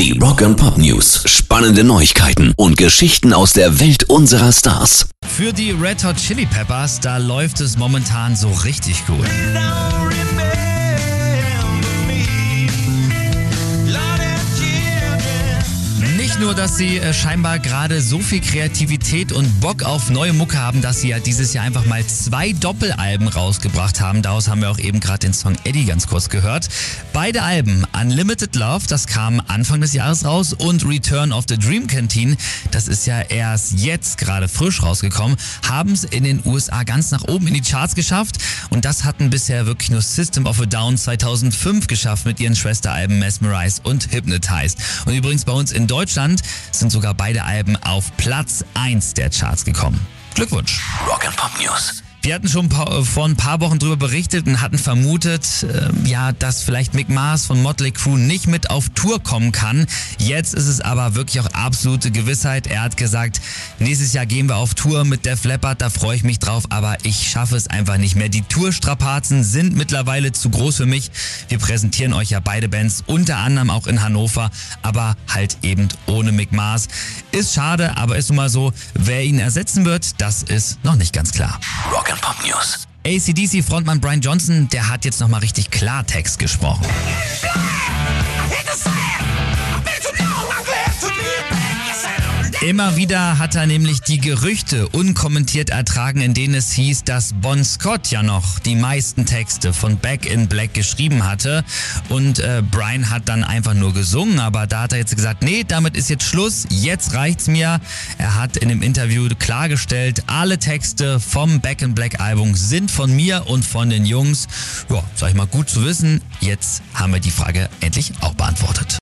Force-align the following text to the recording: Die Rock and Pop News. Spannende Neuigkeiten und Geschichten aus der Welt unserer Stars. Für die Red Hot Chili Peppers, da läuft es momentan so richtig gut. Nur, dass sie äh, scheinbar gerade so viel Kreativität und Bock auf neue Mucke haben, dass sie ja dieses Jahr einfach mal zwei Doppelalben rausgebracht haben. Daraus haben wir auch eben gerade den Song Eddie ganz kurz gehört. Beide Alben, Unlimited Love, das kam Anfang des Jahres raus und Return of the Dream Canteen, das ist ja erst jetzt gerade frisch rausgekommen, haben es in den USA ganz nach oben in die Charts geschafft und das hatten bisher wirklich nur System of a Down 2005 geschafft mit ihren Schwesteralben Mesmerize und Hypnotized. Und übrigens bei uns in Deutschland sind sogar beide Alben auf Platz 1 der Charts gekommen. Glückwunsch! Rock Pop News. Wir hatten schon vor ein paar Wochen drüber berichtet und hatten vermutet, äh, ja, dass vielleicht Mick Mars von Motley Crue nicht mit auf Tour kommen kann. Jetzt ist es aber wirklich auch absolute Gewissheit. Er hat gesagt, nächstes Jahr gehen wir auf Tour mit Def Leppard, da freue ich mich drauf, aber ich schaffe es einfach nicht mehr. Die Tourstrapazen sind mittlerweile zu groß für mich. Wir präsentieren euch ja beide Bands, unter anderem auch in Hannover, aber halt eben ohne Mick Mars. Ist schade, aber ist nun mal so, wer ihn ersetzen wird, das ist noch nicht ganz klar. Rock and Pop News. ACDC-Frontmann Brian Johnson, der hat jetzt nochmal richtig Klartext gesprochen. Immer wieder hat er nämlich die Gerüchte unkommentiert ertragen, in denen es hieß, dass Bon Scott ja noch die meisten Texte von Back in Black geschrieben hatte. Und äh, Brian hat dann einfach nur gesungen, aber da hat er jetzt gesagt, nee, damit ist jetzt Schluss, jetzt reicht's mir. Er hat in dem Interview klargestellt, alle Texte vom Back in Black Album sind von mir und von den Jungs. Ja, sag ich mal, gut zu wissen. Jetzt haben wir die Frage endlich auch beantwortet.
Die 0.00 0.18
Rock 0.18 0.40
and 0.40 0.56
Pop 0.56 0.78
News. 0.78 1.24
Spannende 1.26 1.84
Neuigkeiten 1.84 2.54
und 2.56 2.78
Geschichten 2.78 3.34
aus 3.34 3.52
der 3.52 3.80
Welt 3.80 4.04
unserer 4.04 4.50
Stars. 4.50 5.10
Für 5.22 5.52
die 5.52 5.72
Red 5.72 6.02
Hot 6.04 6.16
Chili 6.16 6.46
Peppers, 6.46 7.00
da 7.00 7.18
läuft 7.18 7.60
es 7.60 7.76
momentan 7.76 8.34
so 8.34 8.48
richtig 8.64 9.06
gut. 9.06 9.26
Nur, 16.40 16.54
dass 16.54 16.78
sie 16.78 16.96
äh, 16.96 17.12
scheinbar 17.12 17.58
gerade 17.58 18.00
so 18.00 18.18
viel 18.18 18.40
Kreativität 18.40 19.30
und 19.30 19.60
Bock 19.60 19.82
auf 19.82 20.08
neue 20.08 20.32
Mucke 20.32 20.56
haben, 20.56 20.80
dass 20.80 21.02
sie 21.02 21.08
ja 21.08 21.18
dieses 21.18 21.52
Jahr 21.52 21.66
einfach 21.66 21.84
mal 21.84 22.02
zwei 22.06 22.52
Doppelalben 22.52 23.28
rausgebracht 23.28 24.00
haben. 24.00 24.22
Daraus 24.22 24.48
haben 24.48 24.62
wir 24.62 24.70
auch 24.70 24.78
eben 24.78 25.00
gerade 25.00 25.18
den 25.18 25.34
Song 25.34 25.54
Eddie 25.64 25.84
ganz 25.84 26.06
kurz 26.06 26.30
gehört. 26.30 26.70
Beide 27.12 27.42
Alben, 27.42 27.84
Unlimited 27.92 28.56
Love, 28.56 28.86
das 28.88 29.06
kam 29.06 29.42
Anfang 29.48 29.82
des 29.82 29.92
Jahres 29.92 30.24
raus 30.24 30.54
und 30.54 30.86
Return 30.86 31.30
of 31.32 31.44
the 31.46 31.58
Dream 31.58 31.86
Canteen, 31.86 32.38
das 32.70 32.88
ist 32.88 33.06
ja 33.06 33.20
erst 33.20 33.72
jetzt 33.72 34.16
gerade 34.16 34.48
frisch 34.48 34.82
rausgekommen, 34.82 35.36
haben 35.68 35.92
es 35.92 36.04
in 36.04 36.24
den 36.24 36.40
USA 36.46 36.84
ganz 36.84 37.10
nach 37.10 37.28
oben 37.28 37.48
in 37.48 37.54
die 37.54 37.60
Charts 37.60 37.94
geschafft 37.94 38.38
und 38.70 38.86
das 38.86 39.04
hatten 39.04 39.28
bisher 39.28 39.66
wirklich 39.66 39.90
nur 39.90 40.00
System 40.00 40.46
of 40.46 40.58
a 40.58 40.64
Down 40.64 40.96
2005 40.96 41.86
geschafft 41.86 42.24
mit 42.24 42.40
ihren 42.40 42.56
Schwesteralben 42.56 43.18
Mesmerize 43.18 43.82
und 43.82 44.10
Hypnotized. 44.10 44.78
Und 45.04 45.14
übrigens 45.14 45.44
bei 45.44 45.52
uns 45.52 45.70
in 45.70 45.86
Deutschland 45.86 46.29
sind 46.72 46.90
sogar 46.90 47.14
beide 47.14 47.44
Alben 47.44 47.76
auf 47.76 48.16
Platz 48.16 48.64
1 48.74 49.14
der 49.14 49.30
Charts 49.30 49.64
gekommen. 49.64 50.06
Glückwunsch! 50.34 50.80
Rock 51.06 51.24
Pop 51.36 51.52
News. 51.60 52.02
Wir 52.22 52.34
hatten 52.34 52.48
schon 52.48 52.70
vor 52.70 53.24
ein 53.24 53.36
paar 53.36 53.60
Wochen 53.60 53.78
drüber 53.78 53.96
berichtet 53.96 54.46
und 54.46 54.60
hatten 54.60 54.76
vermutet, 54.76 55.62
äh, 55.62 55.88
ja, 56.06 56.32
dass 56.32 56.62
vielleicht 56.62 56.92
Mick 56.92 57.08
Mars 57.08 57.46
von 57.46 57.62
Motley 57.62 57.92
Crue 57.92 58.18
nicht 58.18 58.46
mit 58.46 58.68
auf 58.68 58.90
Tour 58.90 59.22
kommen 59.22 59.52
kann. 59.52 59.86
Jetzt 60.18 60.52
ist 60.52 60.66
es 60.66 60.82
aber 60.82 61.14
wirklich 61.14 61.40
auch 61.40 61.46
absolute 61.54 62.10
Gewissheit. 62.10 62.66
Er 62.66 62.82
hat 62.82 62.98
gesagt, 62.98 63.40
nächstes 63.78 64.12
Jahr 64.12 64.26
gehen 64.26 64.50
wir 64.50 64.56
auf 64.56 64.74
Tour 64.74 65.06
mit 65.06 65.24
Def 65.24 65.44
Leppard, 65.44 65.80
da 65.80 65.88
freue 65.88 66.14
ich 66.14 66.22
mich 66.22 66.38
drauf, 66.38 66.64
aber 66.68 66.98
ich 67.04 67.30
schaffe 67.30 67.56
es 67.56 67.68
einfach 67.68 67.96
nicht 67.96 68.16
mehr. 68.16 68.28
Die 68.28 68.42
Tourstrapazen 68.42 69.42
sind 69.42 69.74
mittlerweile 69.74 70.32
zu 70.32 70.50
groß 70.50 70.76
für 70.76 70.86
mich. 70.86 71.10
Wir 71.48 71.58
präsentieren 71.58 72.12
euch 72.12 72.30
ja 72.30 72.40
beide 72.40 72.68
Bands, 72.68 73.02
unter 73.06 73.38
anderem 73.38 73.70
auch 73.70 73.86
in 73.86 74.02
Hannover, 74.02 74.50
aber 74.82 75.16
halt 75.32 75.56
eben 75.62 75.88
ohne 76.04 76.32
Mick 76.32 76.52
Mars. 76.52 76.88
Ist 77.32 77.54
schade, 77.54 77.96
aber 77.96 78.18
ist 78.18 78.28
nun 78.28 78.36
mal 78.36 78.50
so, 78.50 78.74
wer 78.92 79.24
ihn 79.24 79.38
ersetzen 79.38 79.86
wird, 79.86 80.20
das 80.20 80.42
ist 80.42 80.84
noch 80.84 80.96
nicht 80.96 81.14
ganz 81.14 81.32
klar. 81.32 81.58
Rock 81.90 82.09
and 82.10 82.20
Pop 82.20 82.36
News. 82.44 82.86
ACDC-Frontmann 83.04 84.00
Brian 84.00 84.20
Johnson, 84.20 84.68
der 84.68 84.88
hat 84.88 85.04
jetzt 85.04 85.20
nochmal 85.20 85.40
richtig 85.40 85.70
Klartext 85.70 86.38
gesprochen. 86.38 86.84
Immer 92.62 92.96
wieder 92.96 93.38
hat 93.38 93.54
er 93.54 93.64
nämlich 93.64 94.02
die 94.02 94.18
Gerüchte 94.18 94.86
unkommentiert 94.88 95.70
ertragen, 95.70 96.20
in 96.20 96.34
denen 96.34 96.52
es 96.52 96.72
hieß, 96.72 97.04
dass 97.04 97.32
Bon 97.32 97.64
Scott 97.64 98.10
ja 98.10 98.22
noch 98.22 98.58
die 98.58 98.76
meisten 98.76 99.24
Texte 99.24 99.72
von 99.72 99.96
Back 99.96 100.26
in 100.26 100.46
Black 100.46 100.74
geschrieben 100.74 101.24
hatte. 101.24 101.64
Und 102.10 102.38
äh, 102.38 102.62
Brian 102.70 103.08
hat 103.08 103.30
dann 103.30 103.44
einfach 103.44 103.72
nur 103.72 103.94
gesungen, 103.94 104.40
aber 104.40 104.66
da 104.66 104.82
hat 104.82 104.92
er 104.92 104.98
jetzt 104.98 105.16
gesagt, 105.16 105.42
nee, 105.42 105.64
damit 105.66 105.96
ist 105.96 106.10
jetzt 106.10 106.24
Schluss, 106.24 106.66
jetzt 106.68 107.14
reicht's 107.14 107.48
mir. 107.48 107.80
Er 108.18 108.34
hat 108.34 108.58
in 108.58 108.68
dem 108.68 108.82
Interview 108.82 109.26
klargestellt, 109.38 110.24
alle 110.26 110.58
Texte 110.58 111.18
vom 111.18 111.62
Back 111.62 111.80
in 111.80 111.94
Black 111.94 112.20
Album 112.20 112.54
sind 112.54 112.90
von 112.90 113.10
mir 113.10 113.46
und 113.46 113.64
von 113.64 113.88
den 113.88 114.04
Jungs. 114.04 114.48
Ja, 114.90 115.02
sag 115.14 115.30
ich 115.30 115.34
mal, 115.34 115.46
gut 115.46 115.70
zu 115.70 115.82
wissen. 115.82 116.20
Jetzt 116.40 116.82
haben 116.92 117.14
wir 117.14 117.20
die 117.20 117.30
Frage 117.30 117.70
endlich 117.80 118.12
auch 118.20 118.34
beantwortet. 118.34 118.98